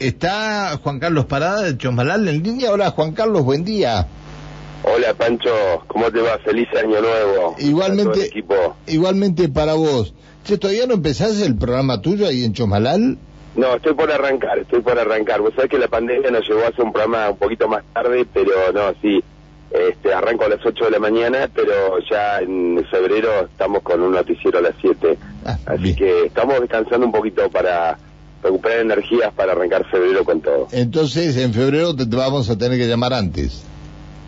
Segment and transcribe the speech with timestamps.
[0.00, 2.72] está Juan Carlos Parada de Chosmalal en línea.
[2.72, 4.06] Hola Juan Carlos, buen día.
[4.82, 5.52] Hola Pancho,
[5.86, 6.38] ¿cómo te va?
[6.38, 7.54] Feliz año nuevo.
[7.58, 8.76] Igualmente, equipo.
[8.86, 10.14] igualmente para vos.
[10.44, 13.18] Che, ¿todavía no empezás el programa tuyo ahí en Chosmalal?
[13.56, 15.42] No, estoy por arrancar, estoy por arrancar.
[15.42, 18.24] Vos sabés que la pandemia nos llevó a hacer un programa un poquito más tarde,
[18.32, 19.22] pero no, sí,
[19.70, 24.12] este, arranco a las 8 de la mañana, pero ya en febrero estamos con un
[24.12, 25.18] noticiero a las 7.
[25.44, 27.98] Ah, Así que estamos descansando un poquito para
[28.42, 30.68] recuperar energías para arrancar febrero con todo.
[30.72, 33.64] Entonces, en febrero te vamos a tener que llamar antes.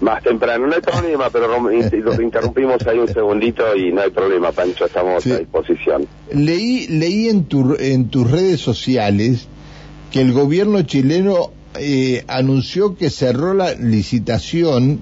[0.00, 1.48] Más temprano, no hay problema, pero
[2.22, 6.06] interrumpimos ahí un segundito y no hay problema, Pancho, estamos a disposición.
[6.32, 9.48] Leí, leí en, tu, en tus redes sociales
[10.10, 15.00] que el gobierno chileno eh, anunció que cerró la licitación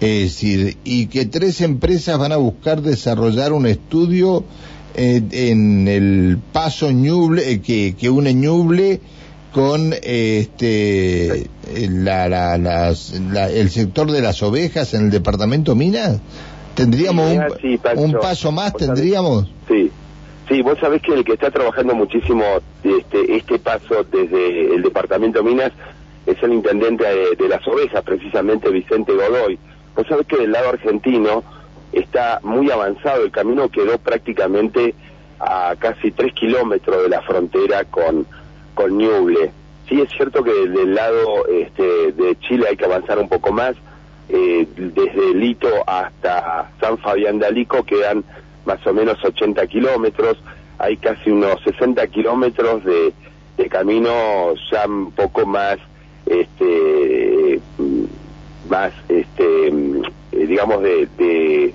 [0.00, 4.44] es decir, y que tres empresas van a buscar desarrollar un estudio
[4.94, 9.00] eh, en el paso Ñuble, eh, que, que une Ñuble
[9.52, 11.48] con este
[11.88, 16.20] la, la, el sector de las ovejas en el departamento Minas.
[16.74, 17.36] ¿Tendríamos
[17.96, 18.72] un, paso más?
[18.74, 19.50] ¿Tendríamos?
[19.66, 19.90] Sí.
[20.48, 22.42] Sí, vos sabés que el que está trabajando muchísimo
[22.82, 25.72] este, este paso desde el departamento Minas
[26.24, 29.58] es el intendente de, de las ovejas, precisamente Vicente Godoy
[29.98, 31.42] Vos sabés que del lado argentino
[31.92, 34.94] está muy avanzado, el camino quedó prácticamente
[35.40, 38.26] a casi tres kilómetros de la frontera con,
[38.74, 39.52] con Ñuble.
[39.88, 43.74] Sí es cierto que del lado este, de Chile hay que avanzar un poco más,
[44.28, 48.24] eh, desde Lito hasta San Fabián de Alico quedan
[48.66, 50.36] más o menos 80 kilómetros,
[50.78, 53.14] hay casi unos 60 kilómetros de,
[53.56, 55.78] de camino ya un poco más
[56.26, 57.60] este
[58.68, 59.72] más, este,
[60.48, 61.74] digamos, de,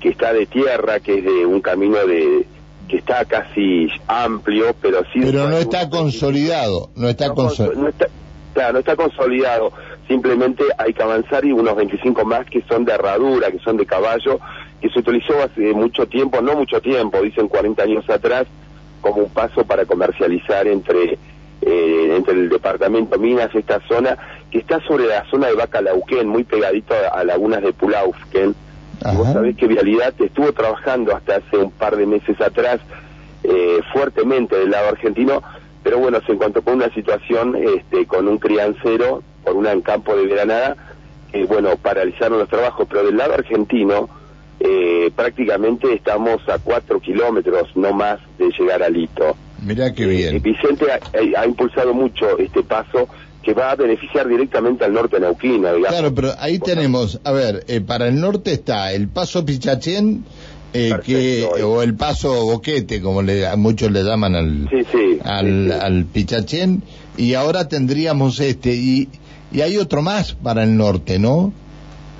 [0.00, 2.46] que está de tierra, que es de un camino de
[2.88, 5.20] que está casi amplio, pero sí...
[5.20, 7.92] Pero no está consolidado, no está, consolidado.
[8.52, 9.72] claro, no está consolidado,
[10.06, 13.86] simplemente hay que avanzar y unos 25 más que son de herradura, que son de
[13.86, 14.38] caballo,
[14.80, 18.46] que se utilizó hace mucho tiempo, no mucho tiempo, dicen 40 años atrás,
[19.00, 21.18] como un paso para comercializar entre
[21.62, 24.18] eh, entre el departamento Minas, esta zona,
[24.50, 28.54] que está sobre la zona de Bacalauquén, muy pegadito a, lagunas de Pulaufken.
[29.16, 32.80] Vos sabés que Vialidad estuvo trabajando hasta hace un par de meses atrás
[33.42, 35.42] eh, fuertemente del lado argentino,
[35.82, 40.16] pero bueno, se encontró con una situación este, con un criancero por una en campo
[40.16, 40.76] de Granada,
[41.30, 44.08] que bueno, paralizaron los trabajos, pero del lado argentino
[44.60, 49.36] eh, prácticamente estamos a cuatro kilómetros, no más, de llegar a Lito.
[49.64, 50.42] Mirá qué bien.
[50.42, 50.86] Vicente
[51.36, 53.08] ha, impulsado mucho este paso
[53.42, 55.88] que va a beneficiar directamente al norte neuquino, digamos.
[55.88, 60.24] Claro, pero ahí tenemos, a ver, eh, para el norte está el paso Pichachén,
[60.72, 64.68] eh, que, o el paso Boquete, como le, muchos le llaman al,
[65.24, 66.82] al, al Pichachén,
[67.16, 69.08] y ahora tendríamos este, y,
[69.52, 71.52] y hay otro más para el norte, ¿no?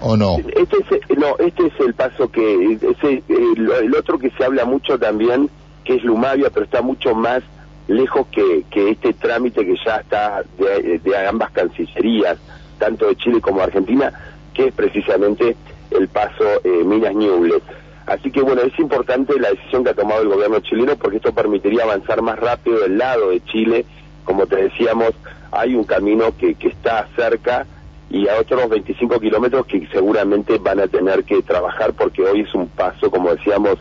[0.00, 0.38] ¿O no?
[0.38, 4.98] Este es, no, este es el paso que, ese, el otro que se habla mucho
[4.98, 5.50] también
[5.88, 7.42] que es Lumavia, pero está mucho más
[7.86, 12.36] lejos que, que este trámite que ya está de, ambas cancillerías,
[12.78, 14.12] tanto de Chile como de Argentina,
[14.52, 15.56] que es precisamente
[15.90, 17.62] el paso eh, Minas Ñuble.
[18.04, 21.32] Así que bueno, es importante la decisión que ha tomado el gobierno chileno porque esto
[21.32, 23.86] permitiría avanzar más rápido del lado de Chile.
[24.24, 25.12] Como te decíamos,
[25.52, 27.64] hay un camino que, que está cerca
[28.10, 32.54] y a otros 25 kilómetros que seguramente van a tener que trabajar porque hoy es
[32.54, 33.78] un paso, como decíamos,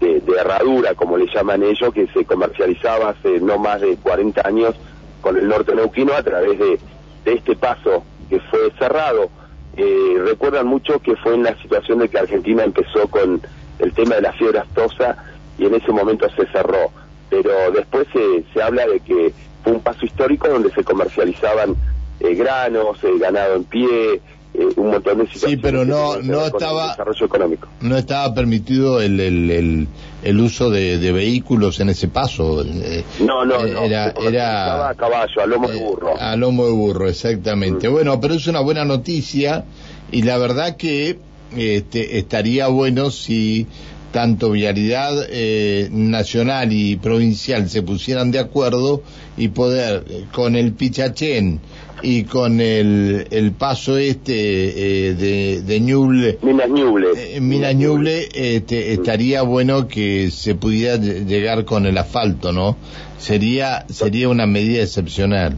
[0.00, 4.74] de, herradura, como le llaman ellos, que se comercializaba hace no más de 40 años
[5.20, 6.78] con el norte neuquino a través de,
[7.24, 9.30] este paso que fue cerrado.
[9.76, 13.40] Eh, recuerdan mucho que fue en la situación de que Argentina empezó con
[13.78, 15.16] el tema de la fiebre aftosa
[15.58, 16.90] y en ese momento se cerró.
[17.30, 21.74] Pero después se, se habla de que fue un paso histórico donde se comercializaban
[22.20, 24.20] eh, granos, eh, ganado en pie,
[24.54, 25.56] eh, un montón de situaciones.
[25.56, 27.68] Sí, pero no, no estaba, desarrollo económico.
[27.80, 29.88] no estaba permitido el, el,
[30.22, 32.62] el, uso de, vehículos en ese paso.
[32.62, 33.82] Eh, no, no, no.
[33.82, 36.20] Era, era a caballo, a lomo de eh, burro.
[36.20, 37.88] A lomo de burro, exactamente.
[37.88, 37.92] Mm.
[37.92, 39.64] Bueno, pero es una buena noticia
[40.12, 41.18] y la verdad que
[41.56, 43.66] este, estaría bueno si
[44.14, 45.12] tanto vialidad
[45.90, 49.02] nacional y provincial se pusieran de acuerdo
[49.36, 51.60] y poder con el Pichachén
[52.04, 58.28] y con el, el paso este eh, de, de Ñuble, Minas Ñuble, eh, Minas Ñuble
[58.34, 62.76] este, estaría bueno que se pudiera llegar con el asfalto, ¿no?
[63.16, 65.56] Sería, sería una medida excepcional.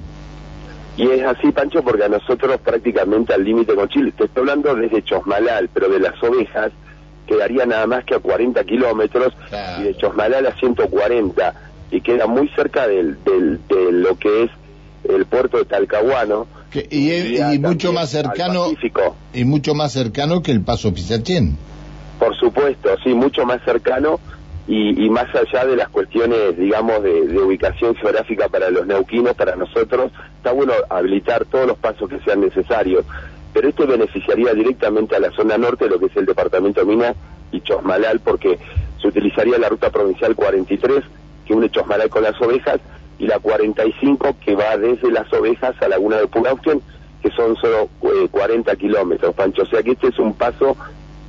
[0.96, 4.74] Y es así, Pancho, porque a nosotros prácticamente al límite con Chile, te estoy hablando
[4.74, 6.70] desde Chosmalal, pero de las ovejas
[7.26, 9.32] quedaría nada más que a 40 kilómetros
[9.80, 11.54] y de Chosmalal a 140
[11.90, 14.50] y queda muy cerca del, del, de lo que es
[15.08, 16.46] el puerto de Talcahuano.
[16.90, 18.66] y, mucho más cercano
[19.32, 21.56] y mucho más cercano que el paso Pisachén.
[22.18, 24.18] Por supuesto, sí, mucho más cercano
[24.68, 30.10] y, más allá de las cuestiones, digamos, de, ubicación geográfica para los neuquinos, para nosotros,
[30.38, 33.04] está bueno habilitar todos los pasos que sean necesarios,
[33.56, 37.16] pero esto beneficiaría directamente a la zona norte, lo que es el departamento de Minas
[37.50, 38.58] y Chosmalal, porque
[39.00, 41.02] se utilizaría la ruta provincial 43,
[41.46, 42.80] que une Chosmalal con las ovejas,
[43.18, 46.82] y la 45, que va desde las ovejas a Laguna de Pugausten,
[47.22, 47.88] que son solo
[48.30, 49.62] 40 eh, kilómetros, Pancho.
[49.62, 50.76] O sea que este es un paso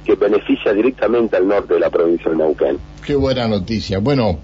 [0.03, 2.77] que beneficia directamente al norte de la provincia de Neuquén.
[3.05, 3.99] Qué buena noticia.
[3.99, 4.39] Bueno,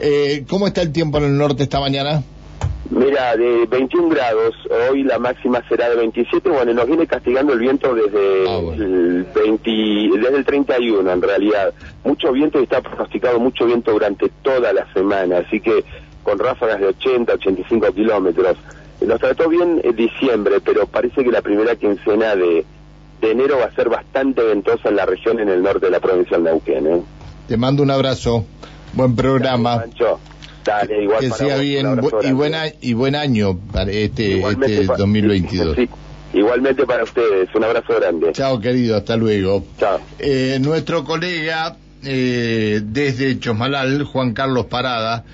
[0.00, 2.22] eh, ¿cómo está el tiempo en el norte esta mañana?
[2.90, 4.54] Mira, de 21 grados,
[4.90, 9.26] hoy la máxima será de 27, bueno, nos viene castigando el viento desde, ah, el,
[9.34, 9.70] 20,
[10.18, 11.72] desde el 31 en realidad.
[12.04, 15.84] Mucho viento y está pronosticado mucho viento durante toda la semana, así que
[16.22, 18.56] con ráfagas de 80, 85 kilómetros.
[19.00, 22.64] Nos trató bien en diciembre, pero parece que la primera quincena de,
[23.20, 26.00] de enero va a ser bastante ventosa en la región en el norte de la
[26.00, 26.86] provincia de Neuquén.
[26.86, 27.02] ¿eh?
[27.48, 28.44] Te mando un abrazo,
[28.92, 29.84] buen programa.
[30.64, 31.86] Dale, igual que sea bien
[32.22, 35.76] y, buena, y buen año para este, este 2022.
[36.32, 38.32] igualmente para ustedes, un abrazo grande.
[38.32, 39.64] Chao querido, hasta luego.
[39.78, 40.00] Chao.
[40.18, 41.76] Eh, nuestro colega
[42.06, 45.24] eh, desde Chosmalal, Juan Carlos Parada,